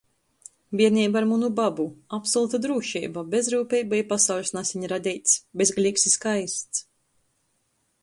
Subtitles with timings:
[0.79, 1.85] Bierneiba ar munu babu-
[2.19, 6.87] absoluta drūšeiba, bezryupeiba i pasauļs naseņ radeits, bezgaleigs i skaists.